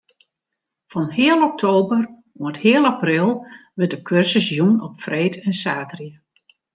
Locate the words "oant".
2.43-2.61